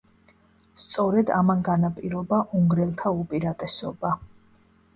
სწორედ 0.83 1.29
ამან 1.41 1.61
განაპირობა 1.69 2.41
უნგრელთა 2.63 3.15
უპირატესობა. 3.21 4.17